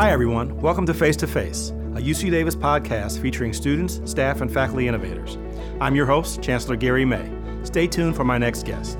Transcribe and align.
Hi, 0.00 0.12
everyone. 0.12 0.56
Welcome 0.62 0.86
to 0.86 0.94
Face 0.94 1.14
to 1.16 1.26
Face, 1.26 1.72
a 1.94 2.00
UC 2.00 2.30
Davis 2.30 2.56
podcast 2.56 3.20
featuring 3.20 3.52
students, 3.52 4.00
staff, 4.10 4.40
and 4.40 4.50
faculty 4.50 4.88
innovators. 4.88 5.36
I'm 5.78 5.94
your 5.94 6.06
host, 6.06 6.40
Chancellor 6.40 6.76
Gary 6.76 7.04
May. 7.04 7.30
Stay 7.64 7.86
tuned 7.86 8.16
for 8.16 8.24
my 8.24 8.38
next 8.38 8.64
guest. 8.64 8.96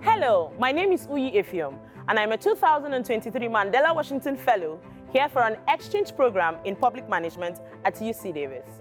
Hello, 0.00 0.50
my 0.58 0.72
name 0.72 0.92
is 0.92 1.06
Uyi 1.08 1.36
Effiom, 1.36 1.78
and 2.08 2.18
I'm 2.18 2.32
a 2.32 2.38
2023 2.38 3.48
Mandela 3.48 3.94
Washington 3.94 4.38
Fellow 4.38 4.80
here 5.12 5.28
for 5.28 5.42
an 5.42 5.58
exchange 5.68 6.16
program 6.16 6.56
in 6.64 6.74
public 6.74 7.06
management 7.06 7.58
at 7.84 7.96
UC 7.96 8.32
Davis. 8.32 8.80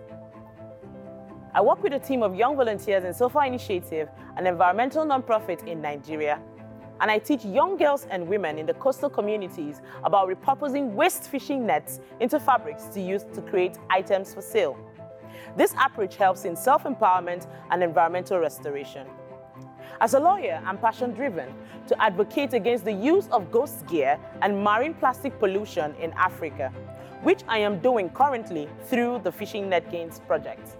I 1.56 1.62
work 1.62 1.84
with 1.84 1.94
a 1.94 2.00
team 2.00 2.24
of 2.24 2.34
young 2.34 2.56
volunteers 2.56 3.04
in 3.04 3.14
SOFA 3.14 3.46
Initiative, 3.46 4.10
an 4.38 4.48
environmental 4.48 5.06
nonprofit 5.06 5.68
in 5.68 5.82
Nigeria. 5.82 6.42
And 7.00 7.12
I 7.12 7.20
teach 7.20 7.46
young 7.46 7.78
girls 7.78 8.08
and 8.10 8.28
women 8.28 8.58
in 8.58 8.66
the 8.66 8.74
coastal 8.74 9.08
communities 9.08 9.80
about 10.04 10.28
repurposing 10.30 10.94
waste 10.94 11.26
fishing 11.26 11.68
nets 11.68 12.00
into 12.20 12.40
fabrics 12.40 12.86
to 12.86 13.00
use 13.00 13.24
to 13.36 13.42
create 13.44 13.78
items 13.92 14.34
for 14.34 14.42
sale. 14.42 14.76
This 15.56 15.76
approach 15.80 16.16
helps 16.16 16.46
in 16.46 16.56
self 16.56 16.86
empowerment 16.86 17.46
and 17.70 17.84
environmental 17.84 18.40
restoration. 18.40 19.06
As 20.02 20.16
a 20.16 20.20
lawyer, 20.20 20.60
I'm 20.66 20.80
passion 20.80 21.12
driven 21.12 21.54
to 21.88 22.02
advocate 22.02 22.54
against 22.56 22.84
the 22.84 22.94
use 22.94 23.28
of 23.28 23.52
ghost 23.52 23.86
gear 23.86 24.18
and 24.42 24.64
marine 24.64 24.96
plastic 24.96 25.38
pollution 25.38 25.94
in 26.02 26.14
Africa, 26.14 26.70
which 27.22 27.42
I 27.48 27.60
am 27.60 27.78
doing 27.78 28.10
currently 28.10 28.68
through 28.86 29.22
the 29.24 29.32
Fishing 29.32 29.70
Net 29.70 29.92
Gains 29.92 30.20
project. 30.22 30.78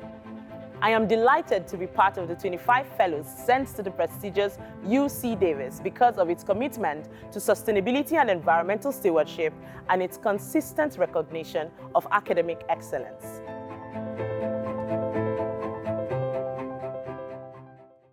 I 0.84 0.90
am 0.90 1.08
delighted 1.08 1.66
to 1.70 1.78
be 1.78 1.88
part 1.88 2.18
of 2.18 2.28
the 2.28 2.36
25 2.36 2.86
fellows 2.98 3.26
sent 3.46 3.70
to 3.78 3.84
the 3.84 3.90
prestigious 3.90 4.58
UC 4.86 5.40
Davis 5.40 5.80
because 5.82 6.18
of 6.18 6.30
its 6.30 6.44
commitment 6.44 7.08
to 7.32 7.40
sustainability 7.40 8.18
and 8.20 8.30
environmental 8.30 8.92
stewardship 8.92 9.54
and 9.88 10.04
its 10.04 10.18
consistent 10.18 10.98
recognition 10.98 11.72
of 11.96 12.06
academic 12.12 12.66
excellence. 12.68 13.40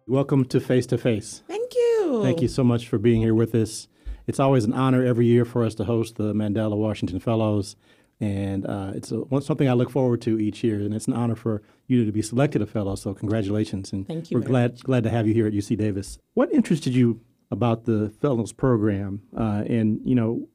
Welcome 0.07 0.45
to 0.45 0.61
Face 0.61 0.87
to 0.87 0.97
Face. 0.97 1.43
Thank 1.49 1.75
you. 1.75 2.21
Thank 2.23 2.41
you 2.41 2.47
so 2.47 2.63
much 2.63 2.87
for 2.87 2.99
being 2.99 3.21
here 3.21 3.35
with 3.35 3.53
us. 3.53 3.89
It's 4.29 4.39
always 4.39 4.65
an 4.65 4.75
honor 4.75 5.05
every 5.05 5.27
year 5.27 5.45
for 5.45 5.65
us 5.65 5.75
to 5.75 5.85
host 5.87 6.19
the 6.19 6.33
Mandela 6.35 6.77
Washington 6.77 7.19
Fellows, 7.19 7.75
and 8.21 8.67
uh, 8.67 8.93
it's 8.95 9.13
a, 9.13 9.25
something 9.41 9.69
I 9.69 9.73
look 9.73 9.91
forward 9.91 10.21
to 10.23 10.39
each 10.39 10.63
year. 10.63 10.77
And 10.77 10.95
it's 10.95 11.07
an 11.07 11.15
honor 11.15 11.35
for 11.35 11.63
you 11.87 12.05
to 12.05 12.13
be 12.13 12.23
selected 12.23 12.61
a 12.63 12.67
fellow. 12.67 12.95
So 12.95 13.15
congratulations, 13.15 13.93
and 13.93 14.07
Thank 14.07 14.31
you 14.31 14.39
we're 14.39 14.45
glad 14.47 14.73
much. 14.73 14.83
glad 14.83 15.05
to 15.05 15.11
have 15.11 15.27
you 15.27 15.35
here 15.35 15.47
at 15.47 15.53
UC 15.53 15.79
Davis. 15.79 16.19
What 16.35 16.53
interested 16.53 16.95
you 16.95 17.21
about 17.51 17.85
the 17.85 18.11
Fellows 18.21 18.53
program, 18.53 19.23
uh, 19.37 19.65
and 19.67 20.01
you 20.05 20.15
know, 20.15 20.49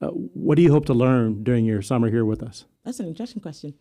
uh, 0.00 0.08
what 0.08 0.56
do 0.56 0.62
you 0.62 0.70
hope 0.72 0.84
to 0.86 0.94
learn 0.94 1.42
during 1.42 1.64
your 1.64 1.80
summer 1.80 2.10
here 2.10 2.24
with 2.24 2.42
us? 2.42 2.66
That's 2.84 3.00
an 3.00 3.06
interesting 3.06 3.40
question. 3.40 3.74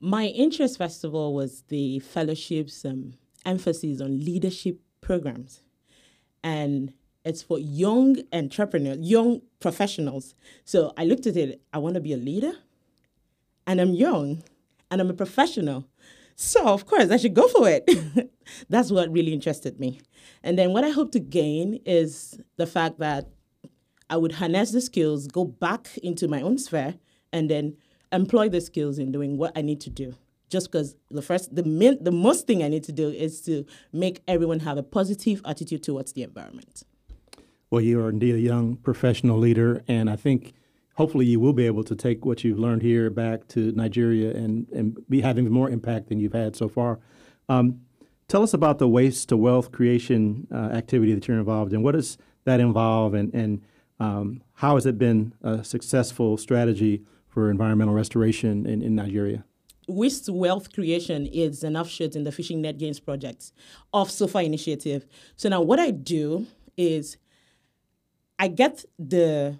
My 0.00 0.26
interest, 0.26 0.76
first 0.76 1.04
of 1.04 1.14
all, 1.14 1.34
was 1.34 1.62
the 1.68 2.00
fellowship's 2.00 2.84
um, 2.84 3.14
emphasis 3.46 4.00
on 4.00 4.18
leadership 4.22 4.80
programs. 5.00 5.62
And 6.42 6.92
it's 7.26 7.42
for 7.42 7.58
young 7.58 8.16
entrepreneurs, 8.32 8.98
young 9.00 9.42
professionals. 9.58 10.34
So 10.64 10.92
I 10.96 11.04
looked 11.04 11.26
at 11.26 11.36
it, 11.36 11.60
I 11.72 11.78
want 11.78 11.96
to 11.96 12.00
be 12.00 12.12
a 12.12 12.16
leader, 12.16 12.52
and 13.66 13.80
I'm 13.80 13.94
young, 13.94 14.44
and 14.90 15.00
I'm 15.00 15.10
a 15.10 15.14
professional. 15.14 15.88
So, 16.36 16.68
of 16.68 16.86
course, 16.86 17.10
I 17.10 17.16
should 17.16 17.34
go 17.34 17.48
for 17.48 17.68
it. 17.68 17.90
That's 18.68 18.92
what 18.92 19.10
really 19.10 19.32
interested 19.32 19.80
me. 19.80 20.00
And 20.44 20.56
then 20.56 20.72
what 20.72 20.84
I 20.84 20.90
hope 20.90 21.10
to 21.12 21.20
gain 21.20 21.80
is 21.84 22.38
the 22.56 22.66
fact 22.66 23.00
that 23.00 23.28
I 24.08 24.16
would 24.16 24.32
harness 24.32 24.70
the 24.70 24.80
skills, 24.80 25.26
go 25.26 25.44
back 25.44 25.98
into 25.98 26.28
my 26.28 26.40
own 26.42 26.58
sphere, 26.58 26.94
and 27.32 27.50
then 27.50 27.76
employ 28.12 28.48
the 28.48 28.60
skills 28.60 29.00
in 29.00 29.10
doing 29.10 29.36
what 29.36 29.50
I 29.56 29.62
need 29.62 29.80
to 29.80 29.90
do. 29.90 30.14
Just 30.48 30.70
because 30.70 30.94
the 31.10 31.22
first, 31.22 31.52
the 31.52 31.64
min, 31.64 31.98
the 32.00 32.12
most 32.12 32.46
thing 32.46 32.62
I 32.62 32.68
need 32.68 32.84
to 32.84 32.92
do 32.92 33.08
is 33.08 33.40
to 33.42 33.64
make 33.92 34.22
everyone 34.28 34.60
have 34.60 34.78
a 34.78 34.82
positive 34.84 35.42
attitude 35.44 35.82
towards 35.82 36.12
the 36.12 36.22
environment. 36.22 36.84
Well, 37.76 37.84
you 37.84 38.00
are 38.00 38.08
indeed 38.08 38.34
a 38.34 38.40
young 38.40 38.76
professional 38.76 39.36
leader, 39.36 39.84
and 39.86 40.08
I 40.08 40.16
think 40.16 40.54
hopefully 40.94 41.26
you 41.26 41.38
will 41.38 41.52
be 41.52 41.66
able 41.66 41.84
to 41.84 41.94
take 41.94 42.24
what 42.24 42.42
you've 42.42 42.58
learned 42.58 42.80
here 42.80 43.10
back 43.10 43.48
to 43.48 43.70
Nigeria 43.72 44.30
and, 44.30 44.66
and 44.70 44.96
be 45.10 45.20
having 45.20 45.50
more 45.50 45.68
impact 45.68 46.08
than 46.08 46.18
you've 46.18 46.32
had 46.32 46.56
so 46.56 46.70
far. 46.70 47.00
Um, 47.50 47.82
tell 48.28 48.42
us 48.42 48.54
about 48.54 48.78
the 48.78 48.88
waste 48.88 49.28
to 49.28 49.36
wealth 49.36 49.72
creation 49.72 50.46
uh, 50.50 50.70
activity 50.72 51.12
that 51.12 51.28
you're 51.28 51.36
involved 51.36 51.74
in. 51.74 51.82
What 51.82 51.92
does 51.92 52.16
that 52.44 52.60
involve, 52.60 53.12
and, 53.12 53.34
and 53.34 53.60
um, 54.00 54.40
how 54.54 54.76
has 54.76 54.86
it 54.86 54.96
been 54.96 55.34
a 55.42 55.62
successful 55.62 56.38
strategy 56.38 57.02
for 57.28 57.50
environmental 57.50 57.92
restoration 57.92 58.64
in, 58.64 58.80
in 58.80 58.94
Nigeria? 58.94 59.44
Waste 59.86 60.24
to 60.24 60.32
Wealth 60.32 60.72
Creation 60.72 61.26
is 61.26 61.62
an 61.62 61.76
offshoot 61.76 62.16
in 62.16 62.24
the 62.24 62.32
Fishing 62.32 62.62
Net 62.62 62.78
Gains 62.78 63.00
project 63.00 63.52
of 63.92 64.10
SOFA 64.10 64.38
Initiative. 64.38 65.06
So 65.36 65.50
now 65.50 65.60
what 65.60 65.78
I 65.78 65.90
do 65.90 66.46
is 66.78 67.18
I 68.38 68.48
get 68.48 68.84
the 68.98 69.58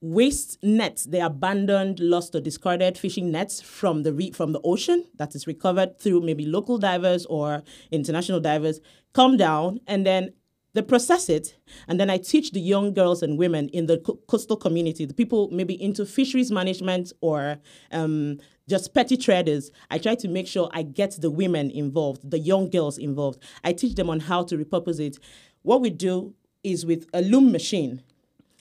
waste 0.00 0.58
nets, 0.62 1.04
the 1.04 1.24
abandoned, 1.24 1.98
lost 2.00 2.34
or 2.34 2.40
discarded 2.40 2.98
fishing 2.98 3.30
nets 3.30 3.60
from 3.60 4.02
the 4.02 4.12
re- 4.12 4.30
from 4.30 4.52
the 4.52 4.60
ocean 4.62 5.04
that 5.16 5.34
is 5.34 5.46
recovered 5.46 5.98
through 5.98 6.20
maybe 6.20 6.46
local 6.46 6.78
divers 6.78 7.26
or 7.26 7.62
international 7.90 8.40
divers, 8.40 8.80
come 9.12 9.36
down 9.36 9.80
and 9.86 10.06
then 10.06 10.32
they 10.74 10.82
process 10.82 11.30
it. 11.30 11.56
And 11.88 11.98
then 11.98 12.10
i 12.10 12.18
teach 12.18 12.52
the 12.52 12.60
young 12.60 12.92
girls 12.92 13.22
and 13.22 13.38
women 13.38 13.68
in 13.70 13.86
the 13.86 13.98
co- 13.98 14.20
coastal 14.28 14.56
community 14.56 15.06
the 15.06 15.14
people 15.14 15.48
maybe 15.50 15.80
into 15.82 16.04
fisheries 16.04 16.52
management 16.52 17.12
or 17.22 17.58
um, 17.90 18.38
just 18.68 18.92
petty 18.94 19.16
traders. 19.16 19.70
I 19.90 19.98
try 19.98 20.14
to 20.16 20.28
make 20.28 20.46
sure 20.46 20.68
i 20.72 20.82
get 20.82 21.20
the 21.20 21.30
women 21.30 21.70
involved 21.70 22.30
the 22.30 22.38
young 22.38 22.68
girls 22.70 22.98
involved. 22.98 23.42
I 23.64 23.72
teach 23.72 23.94
them 23.94 24.10
on 24.10 24.20
how 24.20 24.44
to 24.44 24.56
repurpose 24.56 25.00
it. 25.00 25.18
What 25.62 25.80
we 25.80 25.90
do 25.90 26.34
is 26.62 26.86
with 26.86 27.06
a 27.12 27.22
loom 27.22 27.52
machine 27.52 28.02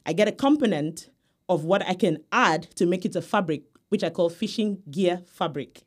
i 0.05 0.13
get 0.13 0.27
a 0.27 0.31
component 0.31 1.09
of 1.49 1.63
what 1.63 1.85
i 1.87 1.93
can 1.93 2.17
add 2.31 2.63
to 2.75 2.85
make 2.85 3.05
it 3.05 3.15
a 3.15 3.21
fabric 3.21 3.63
which 3.89 4.03
i 4.03 4.09
call 4.09 4.29
fishing 4.29 4.81
gear 4.89 5.21
fabric 5.25 5.83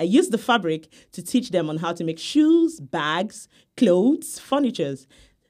I 0.00 0.04
use 0.04 0.28
the 0.28 0.38
fabric 0.38 0.86
to 1.10 1.24
teach 1.24 1.50
them 1.50 1.68
on 1.68 1.78
how 1.78 1.92
to 1.92 2.04
make 2.04 2.20
shoes, 2.20 2.78
bags, 2.78 3.48
clothes, 3.76 4.38
furnitures 4.38 5.08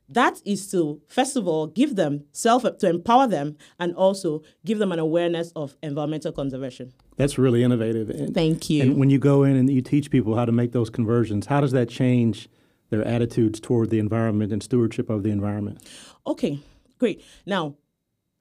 that 0.08 0.40
is 0.44 0.70
to 0.70 1.00
first 1.06 1.36
of 1.36 1.46
all 1.46 1.66
give 1.66 1.96
them 1.96 2.24
self 2.32 2.62
to 2.62 2.88
empower 2.88 3.26
them 3.26 3.56
and 3.78 3.94
also 3.94 4.42
give 4.64 4.78
them 4.78 4.92
an 4.92 4.98
awareness 4.98 5.52
of 5.54 5.76
environmental 5.82 6.32
conservation 6.32 6.92
That's 7.16 7.36
really 7.36 7.62
innovative. 7.62 8.10
And, 8.10 8.34
Thank 8.34 8.70
you. 8.70 8.82
And 8.82 8.96
when 8.96 9.10
you 9.10 9.18
go 9.18 9.42
in 9.44 9.56
and 9.56 9.70
you 9.70 9.82
teach 9.82 10.10
people 10.10 10.36
how 10.36 10.44
to 10.44 10.52
make 10.52 10.72
those 10.72 10.88
conversions, 10.88 11.46
how 11.46 11.60
does 11.60 11.72
that 11.72 11.88
change 11.88 12.48
their 12.90 13.06
attitudes 13.06 13.60
toward 13.60 13.90
the 13.90 13.98
environment 13.98 14.52
and 14.52 14.62
stewardship 14.62 15.10
of 15.10 15.22
the 15.22 15.30
environment? 15.30 15.82
okay 16.26 16.60
great 16.98 17.22
now 17.46 17.74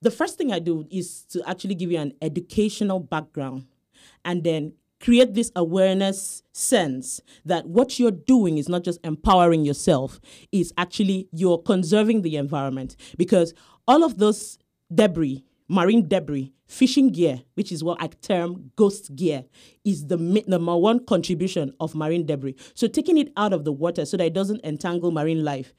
the 0.02 0.10
first 0.10 0.36
thing 0.36 0.52
i 0.52 0.58
do 0.58 0.86
is 0.90 1.22
to 1.22 1.42
actually 1.48 1.74
give 1.74 1.90
you 1.90 1.98
an 1.98 2.12
educational 2.22 3.00
background 3.00 3.66
and 4.24 4.44
then 4.44 4.72
create 5.00 5.34
this 5.34 5.52
awareness 5.54 6.42
sense 6.52 7.20
that 7.44 7.66
what 7.66 7.98
you're 7.98 8.10
doing 8.10 8.58
is 8.58 8.68
not 8.68 8.82
just 8.82 8.98
empowering 9.04 9.64
yourself 9.64 10.20
is 10.50 10.72
actually 10.76 11.28
you're 11.32 11.58
conserving 11.58 12.22
the 12.22 12.36
environment 12.36 12.96
because 13.16 13.54
all 13.86 14.02
of 14.02 14.18
those 14.18 14.58
debris 14.92 15.44
marine 15.68 16.06
debris 16.08 16.52
fishing 16.66 17.08
gear 17.10 17.42
which 17.54 17.70
is 17.70 17.84
what 17.84 18.00
i 18.00 18.06
term 18.06 18.70
ghost 18.76 19.14
gear 19.14 19.44
is 19.84 20.06
the 20.06 20.16
number 20.46 20.76
one 20.76 21.04
contribution 21.04 21.72
of 21.80 21.94
marine 21.94 22.26
debris 22.26 22.54
so 22.74 22.86
taking 22.86 23.18
it 23.18 23.32
out 23.36 23.52
of 23.52 23.64
the 23.64 23.72
water 23.72 24.04
so 24.04 24.16
that 24.16 24.24
it 24.24 24.34
doesn't 24.34 24.60
entangle 24.64 25.10
marine 25.10 25.44
life 25.44 25.74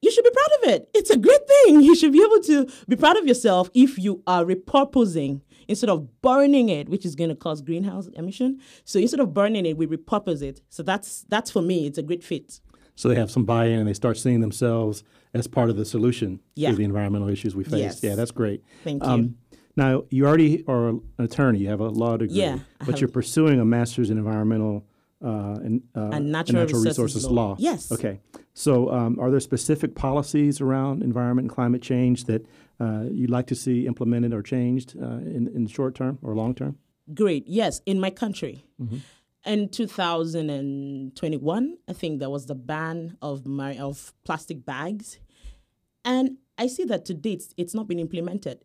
you 0.00 0.12
should 0.12 0.24
be 0.24 0.30
proud 0.30 0.62
of 0.62 0.74
it. 0.74 0.90
It's 0.94 1.10
a 1.10 1.16
great 1.16 1.46
thing. 1.48 1.80
You 1.80 1.96
should 1.96 2.12
be 2.12 2.22
able 2.22 2.40
to 2.42 2.68
be 2.88 2.96
proud 2.96 3.16
of 3.16 3.26
yourself 3.26 3.68
if 3.74 3.98
you 3.98 4.22
are 4.26 4.44
repurposing 4.44 5.40
instead 5.66 5.90
of 5.90 6.20
burning 6.22 6.68
it, 6.68 6.88
which 6.88 7.04
is 7.04 7.14
going 7.14 7.30
to 7.30 7.36
cause 7.36 7.60
greenhouse 7.60 8.06
emission. 8.14 8.60
So 8.84 8.98
instead 8.98 9.20
of 9.20 9.34
burning 9.34 9.66
it, 9.66 9.76
we 9.76 9.86
repurpose 9.86 10.42
it. 10.42 10.60
So 10.68 10.82
that's 10.82 11.24
that's 11.28 11.50
for 11.50 11.62
me. 11.62 11.86
It's 11.86 11.98
a 11.98 12.02
great 12.02 12.22
fit. 12.22 12.60
So 12.94 13.08
they 13.08 13.14
have 13.16 13.30
some 13.30 13.44
buy-in 13.44 13.78
and 13.78 13.88
they 13.88 13.94
start 13.94 14.16
seeing 14.18 14.40
themselves 14.40 15.04
as 15.34 15.46
part 15.46 15.70
of 15.70 15.76
the 15.76 15.84
solution 15.84 16.40
Yeah. 16.56 16.70
to 16.70 16.76
the 16.76 16.84
environmental 16.84 17.28
issues 17.28 17.54
we 17.54 17.64
face. 17.64 17.74
Yes. 17.80 18.02
Yeah, 18.02 18.14
that's 18.14 18.30
great. 18.30 18.62
Thank 18.84 19.04
you. 19.04 19.34
now 19.76 20.04
you 20.10 20.26
already 20.26 20.64
are 20.66 20.88
an 20.88 21.00
attorney. 21.18 21.60
You 21.60 21.68
have 21.68 21.80
a 21.80 21.88
law 21.88 22.16
degree, 22.16 22.36
Yeah, 22.36 22.58
but 22.86 23.00
you're 23.00 23.08
pursuing 23.08 23.60
a 23.60 23.64
master's 23.64 24.10
in 24.10 24.18
environmental 24.18 24.84
uh, 25.20 25.58
and, 25.64 25.82
uh, 25.96 26.10
And 26.12 26.30
natural 26.30 26.64
resources 26.64 27.26
law. 27.26 27.56
Yes. 27.58 27.90
Okay. 27.90 28.20
So, 28.54 28.90
um, 28.92 29.18
are 29.18 29.30
there 29.32 29.40
specific 29.40 29.96
policies 29.96 30.60
around 30.60 31.02
environment 31.02 31.46
and 31.46 31.50
climate 31.50 31.82
change 31.82 32.24
that 32.26 32.46
uh, 32.78 33.04
you'd 33.10 33.30
like 33.30 33.46
to 33.48 33.56
see 33.56 33.86
implemented 33.86 34.32
or 34.32 34.42
changed 34.42 34.96
uh, 34.96 35.18
in 35.36 35.48
in 35.54 35.64
the 35.64 35.70
short 35.70 35.96
term 35.96 36.18
or 36.22 36.34
long 36.36 36.54
term? 36.54 36.76
Great. 37.14 37.48
Yes, 37.48 37.80
in 37.84 37.98
my 37.98 38.10
country. 38.10 38.64
In 39.44 39.68
2021, 39.68 41.76
I 41.88 41.92
think 41.92 42.18
there 42.18 42.30
was 42.30 42.46
the 42.46 42.54
ban 42.54 43.16
of 43.22 43.46
my 43.46 43.78
of 43.78 44.12
plastic 44.24 44.64
bags, 44.64 45.18
and 46.04 46.38
I 46.56 46.66
see 46.66 46.84
that 46.84 47.04
to 47.06 47.14
date 47.14 47.54
it's 47.56 47.74
not 47.74 47.88
been 47.88 47.98
implemented. 47.98 48.64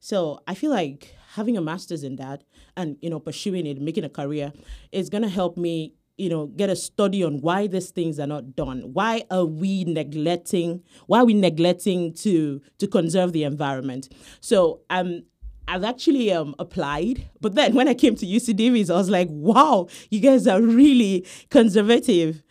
So 0.00 0.40
I 0.46 0.54
feel 0.54 0.70
like 0.70 1.14
having 1.32 1.56
a 1.56 1.62
master's 1.62 2.04
in 2.04 2.16
that 2.16 2.44
and 2.76 2.96
you 3.00 3.08
know 3.08 3.20
pursuing 3.20 3.66
it, 3.66 3.80
making 3.80 4.04
a 4.04 4.10
career, 4.10 4.52
is 4.92 5.08
gonna 5.08 5.28
help 5.28 5.56
me 5.56 5.94
you 6.16 6.28
know 6.28 6.46
get 6.46 6.70
a 6.70 6.76
study 6.76 7.24
on 7.24 7.40
why 7.40 7.66
these 7.66 7.90
things 7.90 8.18
are 8.18 8.26
not 8.26 8.54
done. 8.54 8.92
Why 8.92 9.24
are 9.30 9.46
we 9.46 9.84
neglecting? 9.84 10.82
Why 11.06 11.20
are 11.20 11.24
we 11.24 11.34
neglecting 11.34 12.12
to 12.14 12.60
to 12.78 12.86
conserve 12.86 13.32
the 13.32 13.44
environment? 13.44 14.12
So 14.40 14.82
um 14.90 15.22
I've 15.66 15.84
actually 15.84 16.32
um, 16.32 16.54
applied, 16.58 17.28
but 17.40 17.54
then 17.54 17.74
when 17.74 17.88
I 17.88 17.94
came 17.94 18.14
to 18.16 18.26
UC 18.26 18.56
Davis, 18.56 18.90
I 18.90 18.94
was 18.94 19.08
like, 19.08 19.28
wow, 19.30 19.88
you 20.10 20.20
guys 20.20 20.46
are 20.46 20.60
really 20.60 21.26
conservative. 21.50 22.42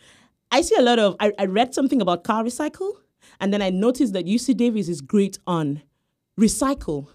I 0.50 0.60
see 0.62 0.76
a 0.76 0.82
lot 0.82 0.98
of, 0.98 1.16
I, 1.20 1.32
I 1.38 1.46
read 1.46 1.74
something 1.74 2.00
about 2.00 2.24
car 2.24 2.44
recycle, 2.44 2.90
and 3.40 3.52
then 3.52 3.62
I 3.62 3.70
noticed 3.70 4.12
that 4.14 4.26
UC 4.26 4.56
Davis 4.56 4.88
is 4.88 5.00
great 5.00 5.38
on 5.46 5.82
recycle. 6.38 7.08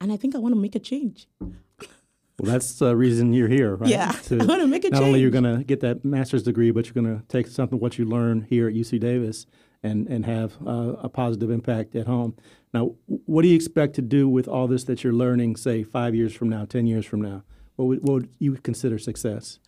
And 0.00 0.12
I 0.12 0.16
think 0.16 0.34
I 0.34 0.38
want 0.38 0.54
to 0.54 0.60
make 0.60 0.74
a 0.74 0.80
change. 0.80 1.28
Well, 1.40 2.50
that's 2.50 2.78
the 2.78 2.96
reason 2.96 3.32
you're 3.32 3.48
here, 3.48 3.76
right? 3.76 3.88
Yeah, 3.88 4.12
I 4.30 4.44
wanna 4.44 4.66
make 4.66 4.84
a 4.84 4.90
Not 4.90 5.02
only 5.02 5.20
you're 5.20 5.30
going 5.30 5.44
to 5.44 5.62
get 5.62 5.80
that 5.80 6.04
master's 6.04 6.42
degree, 6.42 6.70
but 6.70 6.86
you're 6.86 6.94
going 6.94 7.18
to 7.18 7.24
take 7.28 7.46
something 7.46 7.78
what 7.78 7.98
you 7.98 8.04
learn 8.04 8.42
here 8.42 8.66
at 8.68 8.74
UC 8.74 8.98
Davis 9.00 9.46
and 9.82 10.08
and 10.08 10.26
have 10.26 10.56
uh, 10.66 10.94
a 10.98 11.08
positive 11.08 11.50
impact 11.50 11.94
at 11.94 12.06
home. 12.06 12.34
Now, 12.72 12.94
what 13.06 13.42
do 13.42 13.48
you 13.48 13.54
expect 13.54 13.94
to 13.94 14.02
do 14.02 14.28
with 14.28 14.48
all 14.48 14.66
this 14.66 14.84
that 14.84 15.04
you're 15.04 15.12
learning, 15.12 15.56
say 15.56 15.82
five 15.82 16.14
years 16.14 16.34
from 16.34 16.48
now, 16.48 16.64
ten 16.64 16.86
years 16.86 17.04
from 17.04 17.20
now? 17.20 17.44
What 17.76 17.86
would, 17.86 17.98
what 18.02 18.12
would 18.12 18.28
you 18.38 18.54
consider 18.54 18.98
success? 18.98 19.58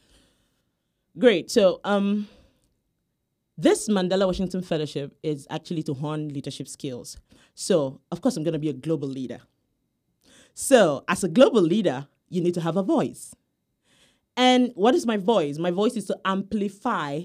Great. 1.19 1.51
So, 1.51 1.81
um, 1.85 2.29
this 3.57 3.89
Mandela 3.89 4.27
Washington 4.27 4.63
Fellowship 4.63 5.17
is 5.23 5.47
actually 5.49 5.83
to 5.85 5.95
hone 5.95 6.29
leadership 6.29 6.67
skills. 6.67 7.19
So, 7.55 8.01
of 8.11 8.21
course, 8.21 8.37
I'm 8.37 8.43
going 8.43 8.55
to 8.55 8.59
be 8.59 8.71
a 8.71 8.73
global 8.73 9.09
leader. 9.09 9.41
So, 10.55 11.05
as 11.07 11.23
a 11.23 11.29
global 11.29 11.63
leader, 11.63 12.09
you 12.29 12.41
need 12.41 12.55
to 12.55 12.61
have 12.61 12.77
a 12.77 12.83
voice. 12.83 13.35
And 14.37 14.73
what 14.75 14.95
is 14.95 15.07
my 15.07 15.17
voice? 15.17 15.59
My 15.59 15.71
voice 15.71 15.95
is 15.95 16.07
to 16.07 16.19
amplify 16.25 17.23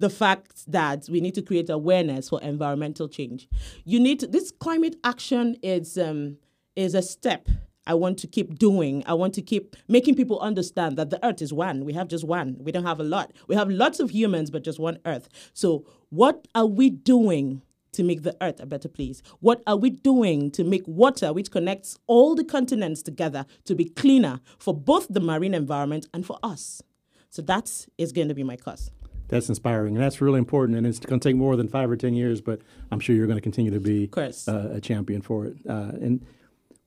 the 0.00 0.10
fact 0.10 0.70
that 0.70 1.08
we 1.10 1.20
need 1.20 1.34
to 1.34 1.42
create 1.42 1.70
awareness 1.70 2.28
for 2.30 2.40
environmental 2.42 3.08
change. 3.08 3.48
You 3.84 4.00
need 4.00 4.20
to, 4.20 4.26
this 4.26 4.50
climate 4.50 4.96
action 5.04 5.56
is 5.62 5.96
um, 5.96 6.38
is 6.74 6.94
a 6.94 7.02
step 7.02 7.48
I 7.86 7.94
want 7.94 8.18
to 8.18 8.26
keep 8.26 8.58
doing. 8.58 9.02
I 9.06 9.14
want 9.14 9.34
to 9.34 9.42
keep 9.42 9.76
making 9.88 10.14
people 10.14 10.38
understand 10.40 10.96
that 10.96 11.10
the 11.10 11.24
earth 11.26 11.42
is 11.42 11.52
one. 11.52 11.84
We 11.84 11.92
have 11.94 12.08
just 12.08 12.24
one. 12.24 12.56
We 12.60 12.72
don't 12.72 12.84
have 12.84 13.00
a 13.00 13.04
lot. 13.04 13.32
We 13.46 13.56
have 13.56 13.68
lots 13.68 14.00
of 14.00 14.10
humans, 14.10 14.50
but 14.50 14.64
just 14.64 14.78
one 14.78 14.98
earth. 15.04 15.28
So, 15.52 15.84
what 16.10 16.48
are 16.54 16.66
we 16.66 16.90
doing 16.90 17.62
to 17.92 18.02
make 18.02 18.22
the 18.22 18.36
earth 18.40 18.60
a 18.60 18.66
better 18.66 18.88
place? 18.88 19.22
What 19.40 19.62
are 19.66 19.76
we 19.76 19.90
doing 19.90 20.50
to 20.52 20.64
make 20.64 20.86
water, 20.86 21.32
which 21.32 21.50
connects 21.50 21.98
all 22.06 22.34
the 22.34 22.44
continents 22.44 23.02
together, 23.02 23.44
to 23.64 23.74
be 23.74 23.86
cleaner 23.86 24.40
for 24.58 24.72
both 24.72 25.08
the 25.08 25.20
marine 25.20 25.54
environment 25.54 26.06
and 26.14 26.24
for 26.24 26.38
us? 26.42 26.82
So, 27.28 27.42
that 27.42 27.86
is 27.98 28.12
going 28.12 28.28
to 28.28 28.34
be 28.34 28.44
my 28.44 28.56
cause. 28.56 28.90
That's 29.30 29.48
inspiring, 29.48 29.94
and 29.96 30.04
that's 30.04 30.20
really 30.20 30.38
important. 30.38 30.76
And 30.76 30.86
it's 30.86 30.98
going 31.00 31.20
to 31.20 31.28
take 31.28 31.36
more 31.36 31.56
than 31.56 31.68
five 31.68 31.90
or 31.90 31.96
ten 31.96 32.14
years, 32.14 32.40
but 32.40 32.60
I'm 32.90 33.00
sure 33.00 33.14
you're 33.16 33.26
going 33.26 33.38
to 33.38 33.42
continue 33.42 33.70
to 33.70 33.80
be 33.80 34.10
uh, 34.16 34.30
a 34.72 34.80
champion 34.80 35.22
for 35.22 35.46
it. 35.46 35.56
Uh, 35.68 35.92
and 36.00 36.26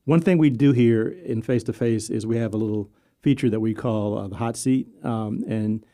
one 0.05 0.19
thing 0.19 0.37
we 0.37 0.49
do 0.49 0.73
here 0.73 1.07
in 1.07 1.41
face 1.41 1.63
to 1.63 1.73
face 1.73 2.09
is 2.09 2.25
we 2.25 2.37
have 2.37 2.53
a 2.53 2.57
little 2.57 2.91
feature 3.21 3.49
that 3.49 3.61
we 3.61 3.73
call 3.73 4.17
uh, 4.17 4.27
the 4.27 4.35
hot 4.35 4.57
seat, 4.57 4.87
um, 5.03 5.43
and 5.47 5.85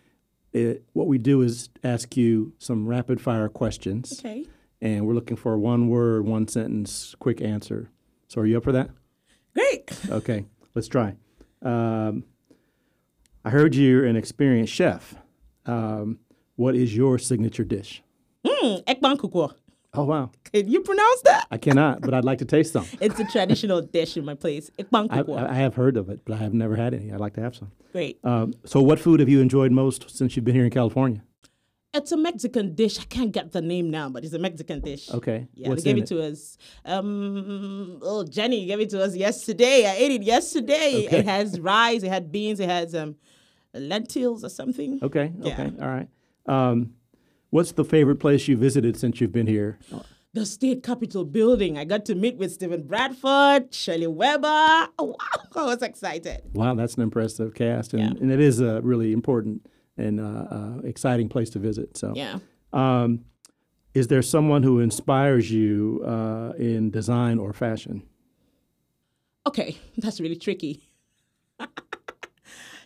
it, 0.51 0.84
what 0.94 1.06
we 1.06 1.19
do 1.19 1.42
is 1.44 1.69
ask 1.84 2.18
you 2.18 2.54
some 2.57 2.88
rapid 2.88 3.22
fire 3.22 3.48
questions, 3.48 4.19
Okay. 4.19 4.48
and 4.81 5.06
we're 5.06 5.13
looking 5.13 5.38
for 5.38 5.56
one 5.60 5.88
word, 5.90 6.25
one 6.25 6.48
sentence, 6.48 7.13
quick 7.19 7.40
answer. 7.42 7.92
So, 8.28 8.42
are 8.42 8.45
you 8.48 8.57
up 8.57 8.63
for 8.63 8.72
that? 8.72 8.90
Great. 9.54 9.92
Okay, 10.10 10.45
let's 10.74 10.88
try. 10.88 11.16
Um, 11.62 12.24
I 13.45 13.52
heard 13.52 13.75
you're 13.75 14.06
an 14.06 14.16
experienced 14.16 14.74
chef. 14.74 15.13
Um, 15.68 16.18
what 16.59 16.75
is 16.75 16.95
your 16.95 17.17
signature 17.17 17.63
dish? 17.63 18.03
Mm, 18.45 18.83
Ekpang 18.83 19.15
Nkukwo. 19.17 19.53
Oh 19.94 20.03
wow, 20.03 20.29
Can 20.51 20.67
you 20.67 20.81
pronounce 20.81 21.21
that? 21.23 21.47
I 21.50 21.57
cannot, 21.57 22.01
but 22.01 22.13
I'd 22.13 22.25
like 22.25 22.38
to 22.39 22.45
taste 22.45 22.73
some. 22.73 22.85
It's 23.01 23.19
a 23.19 23.25
traditional 23.25 23.81
dish 23.81 24.17
in 24.17 24.25
my 24.25 24.35
place. 24.35 24.69
Ekpang 24.77 25.07
I. 25.09 25.23
I 25.50 25.56
have 25.56 25.73
heard 25.73 25.97
of 25.97 26.09
it, 26.09 26.19
but 26.25 26.35
I 26.35 26.38
have 26.38 26.53
never 26.53 26.75
had 26.75 26.94
any. 26.94 27.11
I'd 27.11 27.19
like 27.19 27.33
to 27.39 27.41
have 27.41 27.56
some. 27.56 27.71
Great. 27.91 28.19
Um, 28.23 28.53
so, 28.65 28.83
what 28.83 29.00
food 29.00 29.19
have 29.21 29.29
you 29.29 29.39
enjoyed 29.41 29.71
most 29.71 30.11
since 30.15 30.35
you've 30.35 30.45
been 30.45 30.53
here 30.53 30.65
in 30.65 30.69
California? 30.69 31.23
It's 31.91 32.11
a 32.11 32.17
Mexican 32.17 32.75
dish. 32.75 33.00
I 33.00 33.06
can't 33.15 33.31
get 33.31 33.51
the 33.51 33.61
name 33.61 33.89
now, 33.89 34.09
but 34.09 34.23
it's 34.23 34.35
a 34.35 34.44
Mexican 34.47 34.79
dish. 34.81 35.09
Okay, 35.09 35.47
Yeah, 35.56 35.69
what's 35.69 35.81
they 35.81 35.89
gave 35.89 35.97
in 35.97 36.03
it 36.03 36.07
to 36.13 36.21
us. 36.21 36.57
Um, 36.85 37.97
oh, 38.03 38.23
Jenny 38.25 38.67
gave 38.67 38.79
it 38.79 38.91
to 38.91 39.01
us 39.01 39.15
yesterday. 39.15 39.88
I 39.88 39.95
ate 40.03 40.11
it 40.11 40.21
yesterday. 40.21 41.06
Okay. 41.07 41.19
It 41.19 41.25
has 41.25 41.59
rice, 41.59 42.03
it 42.03 42.09
had 42.09 42.31
beans, 42.31 42.59
it 42.59 42.69
has 42.69 42.94
um, 42.94 43.15
lentils 43.73 44.44
or 44.44 44.50
something. 44.50 45.00
Okay, 45.01 45.33
Yeah. 45.39 45.53
okay, 45.53 45.71
all 45.81 45.88
right. 45.88 46.07
Um, 46.45 46.94
what's 47.50 47.71
the 47.71 47.83
favorite 47.86 48.18
place 48.19 48.47
you 48.47 48.57
visited 48.57 48.97
since 48.97 49.19
you've 49.21 49.31
been 49.31 49.47
here? 49.47 49.80
The 50.33 50.45
state 50.45 50.83
capitol 50.83 51.25
building. 51.25 51.77
I 51.77 51.86
got 51.86 52.06
to 52.06 52.15
meet 52.15 52.38
with 52.38 52.51
Steven 52.53 52.83
Bradford, 52.83 53.74
Shirley 53.74 54.07
Weber. 54.07 54.88
Oh, 55.00 55.06
wow, 55.06 55.15
I 55.56 55.65
was 55.65 55.81
excited. 55.81 56.41
Wow, 56.53 56.75
that's 56.75 56.95
an 56.95 57.01
impressive 57.03 57.53
cast, 57.56 57.94
and, 57.94 58.01
Yeah. 58.01 58.21
and 58.21 58.31
it 58.31 58.39
is 58.39 58.59
a 58.59 58.81
really 58.81 59.12
important 59.12 59.65
and 59.97 60.19
uh, 60.19 60.24
uh, 60.50 60.77
exciting 60.83 61.27
place 61.30 61.50
to 61.51 61.59
visit. 61.59 61.97
So, 61.97 62.13
Yeah. 62.15 62.39
Um, 62.71 63.25
is 63.95 64.07
there 64.07 64.21
someone 64.21 64.62
who 64.62 64.80
inspires 64.80 65.51
you 65.51 66.03
uh, 66.06 66.53
in 66.59 66.92
design 66.92 67.39
or 67.39 67.51
fashion? 67.53 68.03
Okay, 69.47 69.77
that's 69.97 70.21
really 70.21 70.35
tricky. 70.35 70.88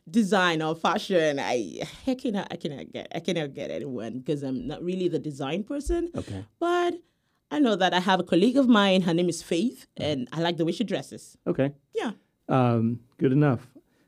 Design 0.10 0.62
or 0.62 0.76
fashion, 0.76 1.40
I 1.40 1.82
I 2.08 2.16
cannot 2.16 2.48
I 2.52 2.56
cannot 2.56 2.92
get 2.92 3.08
I 3.14 3.20
cannot 3.20 3.54
get 3.54 3.72
anyone 3.72 4.20
because 4.20 4.44
I'm 4.44 4.68
not 4.68 4.84
really 4.84 5.08
the 5.08 5.20
design 5.20 5.64
person. 5.64 6.10
Okay. 6.16 6.46
But 6.60 6.96
I 7.52 7.60
know 7.60 7.76
that 7.76 7.94
I 7.94 8.00
have 8.00 8.20
a 8.20 8.24
colleague 8.24 8.58
of 8.58 8.68
mine. 8.68 9.02
Her 9.02 9.14
name 9.14 9.30
is 9.30 9.44
Faith, 9.44 9.88
and 9.98 10.28
I 10.32 10.42
like 10.42 10.58
the 10.58 10.66
way 10.66 10.72
she 10.72 10.84
dresses. 10.84 11.38
Okay. 11.46 11.72
Yeah. 11.94 12.12
Um, 12.50 13.02
good 13.18 13.32
enough. 13.32 13.68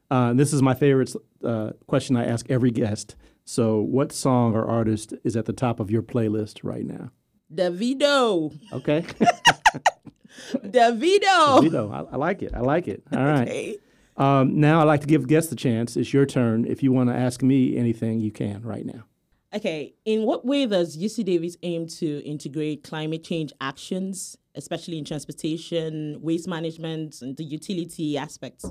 Uh, 0.09 0.33
this 0.33 0.53
is 0.53 0.61
my 0.61 0.73
favorite 0.73 1.13
uh, 1.43 1.71
question 1.87 2.15
I 2.15 2.25
ask 2.25 2.49
every 2.49 2.71
guest. 2.71 3.15
So, 3.43 3.79
what 3.79 4.11
song 4.11 4.55
or 4.55 4.65
artist 4.65 5.13
is 5.23 5.35
at 5.35 5.45
the 5.45 5.53
top 5.53 5.79
of 5.79 5.91
your 5.91 6.01
playlist 6.01 6.61
right 6.63 6.85
now? 6.85 7.11
Davido. 7.53 8.57
Okay. 8.73 9.01
Davido. 10.55 11.61
Vito, 11.61 11.91
I, 11.91 12.13
I 12.13 12.17
like 12.17 12.41
it. 12.41 12.51
I 12.53 12.59
like 12.61 12.87
it. 12.87 13.03
All 13.13 13.23
right. 13.23 13.47
Okay. 13.47 13.77
Um, 14.17 14.59
now, 14.59 14.81
I'd 14.81 14.85
like 14.85 15.01
to 15.01 15.07
give 15.07 15.27
guests 15.27 15.51
a 15.51 15.55
chance. 15.55 15.97
It's 15.97 16.13
your 16.13 16.25
turn. 16.25 16.65
If 16.65 16.81
you 16.81 16.91
want 16.91 17.09
to 17.09 17.15
ask 17.15 17.41
me 17.41 17.77
anything, 17.77 18.19
you 18.19 18.31
can 18.31 18.61
right 18.61 18.85
now. 18.85 19.03
Okay. 19.53 19.95
In 20.05 20.23
what 20.23 20.45
way 20.45 20.65
does 20.65 20.97
UC 20.97 21.25
Davis 21.25 21.57
aim 21.63 21.87
to 21.87 22.19
integrate 22.25 22.83
climate 22.83 23.23
change 23.23 23.53
actions, 23.61 24.37
especially 24.55 24.97
in 24.97 25.05
transportation, 25.05 26.17
waste 26.21 26.47
management, 26.47 27.21
and 27.21 27.35
the 27.37 27.43
utility 27.43 28.17
aspects? 28.17 28.65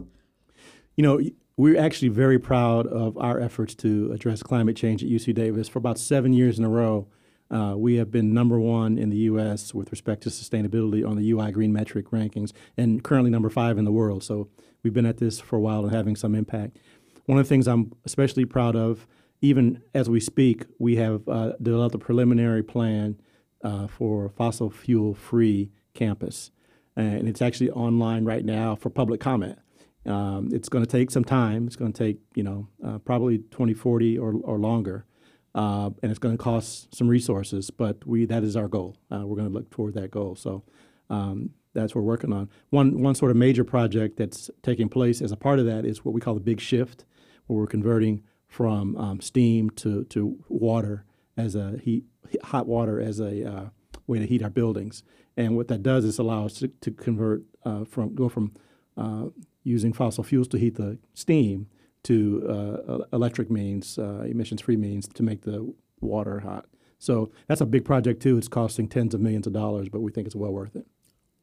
You 0.96 1.02
know, 1.02 1.20
we're 1.56 1.80
actually 1.80 2.08
very 2.08 2.38
proud 2.38 2.86
of 2.86 3.16
our 3.16 3.40
efforts 3.40 3.74
to 3.76 4.12
address 4.12 4.42
climate 4.42 4.76
change 4.76 5.02
at 5.02 5.08
UC 5.08 5.34
Davis. 5.34 5.68
For 5.68 5.78
about 5.78 5.98
seven 5.98 6.32
years 6.32 6.58
in 6.58 6.64
a 6.64 6.68
row, 6.68 7.08
uh, 7.54 7.76
we 7.76 7.94
have 7.96 8.10
been 8.10 8.34
number 8.34 8.58
one 8.58 8.98
in 8.98 9.10
the 9.10 9.16
U.S. 9.18 9.72
with 9.72 9.92
respect 9.92 10.24
to 10.24 10.28
sustainability 10.28 11.08
on 11.08 11.16
the 11.16 11.30
UI 11.30 11.52
Green 11.52 11.72
Metric 11.72 12.10
rankings, 12.10 12.52
and 12.76 13.04
currently 13.04 13.30
number 13.30 13.48
five 13.48 13.78
in 13.78 13.84
the 13.84 13.92
world. 13.92 14.24
So 14.24 14.48
we've 14.82 14.92
been 14.92 15.06
at 15.06 15.18
this 15.18 15.38
for 15.38 15.56
a 15.56 15.60
while 15.60 15.84
and 15.84 15.94
having 15.94 16.16
some 16.16 16.34
impact. 16.34 16.78
One 17.26 17.38
of 17.38 17.44
the 17.44 17.48
things 17.48 17.68
I'm 17.68 17.92
especially 18.04 18.44
proud 18.44 18.74
of, 18.74 19.06
even 19.40 19.82
as 19.94 20.10
we 20.10 20.18
speak, 20.18 20.64
we 20.80 20.96
have 20.96 21.28
uh, 21.28 21.52
developed 21.62 21.94
a 21.94 21.98
preliminary 21.98 22.64
plan 22.64 23.20
uh, 23.62 23.86
for 23.86 24.30
fossil 24.30 24.68
fuel 24.68 25.14
free 25.14 25.70
campus. 25.94 26.50
And 26.96 27.28
it's 27.28 27.40
actually 27.42 27.70
online 27.70 28.24
right 28.24 28.44
now 28.44 28.74
for 28.74 28.90
public 28.90 29.20
comment. 29.20 29.58
Um, 30.06 30.50
it's 30.52 30.68
going 30.68 30.84
to 30.84 30.90
take 30.90 31.10
some 31.10 31.24
time. 31.24 31.66
It's 31.66 31.76
going 31.76 31.92
to 31.92 31.98
take, 31.98 32.18
you 32.34 32.42
know, 32.42 32.68
uh, 32.84 32.98
probably 32.98 33.38
2040 33.38 34.18
or, 34.18 34.34
or 34.42 34.58
longer. 34.58 35.06
Uh, 35.54 35.90
and 36.02 36.10
it's 36.10 36.18
going 36.18 36.36
to 36.36 36.42
cost 36.42 36.94
some 36.94 37.06
resources, 37.06 37.70
but 37.70 38.04
we 38.06 38.26
that 38.26 38.42
is 38.42 38.56
our 38.56 38.68
goal. 38.68 38.96
Uh, 39.10 39.24
we're 39.24 39.36
going 39.36 39.48
to 39.48 39.54
look 39.54 39.70
toward 39.70 39.94
that 39.94 40.10
goal. 40.10 40.34
So 40.34 40.64
um, 41.10 41.50
that's 41.74 41.94
what 41.94 42.02
we're 42.02 42.08
working 42.08 42.32
on. 42.32 42.48
One 42.70 43.02
one 43.02 43.14
sort 43.14 43.30
of 43.30 43.36
major 43.36 43.64
project 43.64 44.16
that's 44.16 44.50
taking 44.62 44.88
place 44.88 45.22
as 45.22 45.30
a 45.30 45.36
part 45.36 45.58
of 45.60 45.66
that 45.66 45.84
is 45.84 46.04
what 46.04 46.12
we 46.12 46.20
call 46.20 46.34
the 46.34 46.40
big 46.40 46.60
shift, 46.60 47.04
where 47.46 47.58
we're 47.58 47.66
converting 47.66 48.22
from 48.48 48.96
um, 48.96 49.20
steam 49.20 49.70
to, 49.70 50.04
to 50.04 50.38
water 50.48 51.04
as 51.36 51.54
a 51.54 51.78
heat 51.82 52.04
hot 52.42 52.66
water 52.66 53.00
as 53.00 53.20
a 53.20 53.48
uh, 53.48 53.68
way 54.06 54.18
to 54.18 54.26
heat 54.26 54.42
our 54.42 54.50
buildings. 54.50 55.02
And 55.36 55.56
what 55.56 55.68
that 55.68 55.82
does 55.82 56.04
is 56.04 56.18
allow 56.18 56.46
us 56.46 56.54
to, 56.54 56.68
to 56.68 56.90
convert 56.90 57.42
uh, 57.64 57.84
from 57.84 58.14
go 58.14 58.28
from 58.28 58.54
uh, 58.96 59.26
using 59.62 59.92
fossil 59.92 60.24
fuels 60.24 60.48
to 60.48 60.58
heat 60.58 60.76
the 60.76 60.98
steam 61.14 61.66
to 62.04 62.78
uh, 62.88 62.98
electric 63.12 63.50
means, 63.50 63.98
uh, 63.98 64.22
emissions-free 64.22 64.76
means 64.76 65.08
to 65.08 65.22
make 65.22 65.42
the 65.42 65.74
water 66.00 66.40
hot. 66.40 66.66
So 66.98 67.30
that's 67.48 67.60
a 67.60 67.66
big 67.66 67.84
project 67.84 68.22
too. 68.22 68.38
It's 68.38 68.48
costing 68.48 68.88
tens 68.88 69.14
of 69.14 69.20
millions 69.20 69.46
of 69.46 69.52
dollars, 69.52 69.88
but 69.88 70.00
we 70.00 70.12
think 70.12 70.26
it's 70.26 70.36
well 70.36 70.52
worth 70.52 70.76
it. 70.76 70.86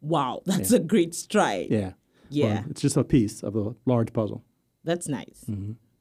Wow, 0.01 0.41
that's 0.46 0.72
a 0.72 0.80
great 0.80 1.13
stride. 1.13 1.68
Yeah. 1.70 1.94
Yeah. 2.30 2.46
Well, 2.46 2.63
it's 2.70 2.82
just 2.82 2.98
a 2.98 3.03
piece 3.03 3.44
of 3.44 3.56
a 3.56 3.75
large 3.86 4.13
puzzle. 4.13 4.44
That's 4.84 5.08
nice. 5.08 5.46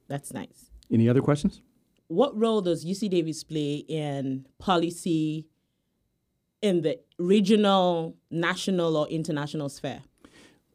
That's 0.07 0.33
nice. 0.33 0.71
Any 0.91 1.07
other 1.09 1.21
questions? 1.21 1.61
What 2.07 2.37
role 2.37 2.61
does 2.61 2.85
UC 2.85 3.09
Davis 3.09 3.43
play 3.43 3.85
in 3.87 4.45
policy 4.57 5.47
in 6.61 6.81
the 6.81 6.99
regional, 7.17 8.15
national, 8.29 8.97
or 8.97 9.07
international 9.07 9.69
sphere? 9.69 10.01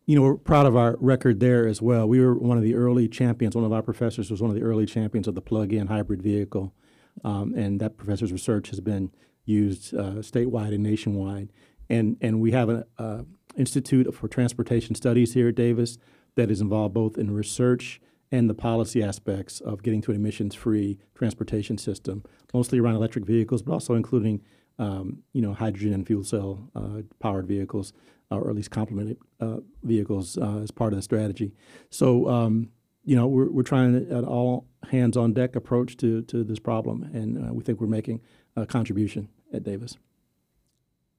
You 0.07 0.15
know, 0.15 0.23
we're 0.23 0.37
proud 0.37 0.67
of 0.67 0.77
our 0.77 0.97
record 1.01 1.41
there 1.41 1.67
as 1.67 1.83
well. 1.83 2.09
We 2.09 2.21
were 2.21 2.39
one 2.39 2.57
of 2.57 2.63
the 2.63 2.77
early 2.77 3.09
champions. 3.09 3.57
One 3.57 3.65
of 3.65 3.73
our 3.73 3.83
professors 3.83 4.31
was 4.31 4.41
one 4.41 4.51
of 4.51 4.57
the 4.57 4.63
early 4.63 4.87
champions 4.87 5.27
of 5.27 5.35
the 5.35 5.41
plug-in 5.41 5.89
hybrid 5.89 6.23
vehicle, 6.23 6.73
um, 7.25 7.53
and 7.55 7.81
that 7.81 7.97
professor's 7.97 8.31
research 8.31 8.71
has 8.71 8.79
been 8.79 9.11
used 9.45 9.93
uh, 9.95 10.23
statewide 10.23 10.73
and 10.73 10.85
nationwide. 10.85 11.53
And 11.91 12.17
and 12.21 12.41
we 12.41 12.53
have 12.53 12.69
an 12.69 12.85
uh, 12.99 13.23
institute 13.57 14.15
for 14.15 14.29
transportation 14.29 14.95
studies 14.95 15.35
here 15.35 15.49
at 15.49 15.57
Davis 15.57 15.99
that 16.37 16.53
is 16.53 16.61
involved 16.61 16.95
both 16.95 17.19
in 17.19 17.33
research 17.33 18.01
and 18.31 18.49
the 18.49 18.55
policy 18.55 19.03
aspects 19.03 19.61
of 19.61 19.83
getting 19.83 20.03
to 20.03 20.13
an 20.13 20.17
emissions-free 20.17 20.99
transportation 21.17 21.79
system, 21.79 22.23
mostly 22.55 22.79
around 22.79 22.95
electric 22.95 23.25
vehicles, 23.25 23.63
but 23.63 23.73
also 23.73 23.95
including 23.95 24.41
um, 24.79 25.23
you 25.33 25.43
know 25.43 25.53
hydrogen 25.53 25.93
and 25.93 26.07
fuel 26.07 26.25
cell 26.25 26.71
uh, 26.75 27.03
powered 27.19 27.47
vehicles, 27.47 27.93
uh, 28.31 28.37
or 28.37 28.51
at 28.51 28.57
least 28.57 28.71
complemented 28.71 29.19
uh, 29.41 29.59
vehicles 29.83 30.39
uh, 30.39 30.59
as 30.59 30.71
part 30.71 30.93
of 30.93 30.99
the 30.99 31.03
strategy. 31.03 31.53
So 31.91 32.29
um, 32.29 32.71
you 33.05 33.17
know 33.17 33.27
we're 33.27 33.51
we're 33.51 33.63
trying 33.63 33.95
an 33.95 34.25
all 34.25 34.67
hands 34.91 35.17
on 35.17 35.33
deck 35.33 35.57
approach 35.57 35.97
to 35.99 36.23
to 36.23 36.45
this 36.45 36.59
problem, 36.59 37.03
and 37.13 37.49
uh, 37.49 37.53
we 37.53 37.63
think 37.63 37.81
we're 37.81 37.87
making 37.87 38.21
a 38.57 38.67
contribution 38.67 39.29
at 39.53 39.63
Davis. 39.63 39.97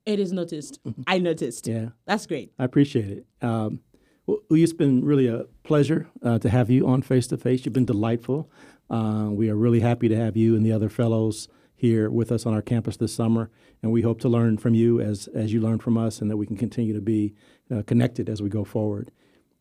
It 0.05 0.19
is 0.21 0.31
noticed. 0.31 0.79
I 1.05 1.17
noticed. 1.17 1.67
Yeah. 1.67 1.89
That's 2.05 2.25
great. 2.25 2.53
I 2.57 2.63
appreciate 2.63 3.09
it. 3.09 3.25
Um, 3.41 3.81
well, 4.25 4.39
it's 4.49 4.71
been 4.71 5.03
really 5.03 5.27
a 5.27 5.45
pleasure 5.63 6.07
uh, 6.23 6.39
to 6.39 6.49
have 6.49 6.69
you 6.69 6.87
on 6.87 7.01
Face 7.01 7.27
to 7.27 7.37
Face. 7.37 7.65
You've 7.65 7.73
been 7.73 7.85
delightful. 7.85 8.49
Uh, 8.89 9.27
we 9.31 9.49
are 9.49 9.55
really 9.55 9.81
happy 9.81 10.07
to 10.07 10.15
have 10.15 10.37
you 10.37 10.55
and 10.55 10.65
the 10.65 10.71
other 10.71 10.87
fellows 10.87 11.49
here 11.77 12.09
with 12.09 12.31
us 12.31 12.45
on 12.45 12.53
our 12.53 12.61
campus 12.61 12.97
this 12.97 13.13
summer, 13.13 13.49
and 13.81 13.91
we 13.91 14.01
hope 14.01 14.19
to 14.21 14.27
learn 14.27 14.57
from 14.57 14.73
you 14.73 14.99
as 14.99 15.29
as 15.33 15.53
you 15.53 15.61
learn 15.61 15.79
from 15.79 15.97
us, 15.97 16.19
and 16.19 16.29
that 16.29 16.35
we 16.35 16.45
can 16.45 16.57
continue 16.57 16.93
to 16.93 17.01
be 17.01 17.33
uh, 17.71 17.83
connected 17.85 18.27
as 18.27 18.41
we 18.41 18.49
go 18.49 18.65
forward. 18.65 19.11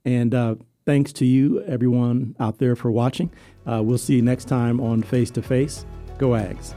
And 0.04 0.34
uh, 0.34 0.54
thanks 0.86 1.12
to 1.14 1.26
you, 1.26 1.62
everyone 1.64 2.34
out 2.40 2.58
there, 2.58 2.74
for 2.74 2.90
watching. 2.90 3.30
Uh, 3.66 3.82
we'll 3.84 3.98
see 3.98 4.16
you 4.16 4.22
next 4.22 4.46
time 4.46 4.80
on 4.80 5.02
Face 5.02 5.30
to 5.32 5.42
Face. 5.42 5.84
Go 6.18 6.30
Ags. 6.30 6.74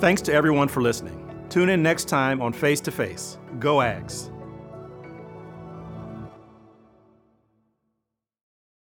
Thanks 0.00 0.22
to 0.22 0.32
everyone 0.32 0.68
for 0.68 0.82
listening. 0.82 1.24
Tune 1.48 1.68
in 1.68 1.82
next 1.82 2.06
time 2.06 2.42
on 2.42 2.52
Face 2.52 2.80
to 2.82 2.90
Face. 2.90 3.38
Go 3.58 3.76
Ags. 3.76 4.30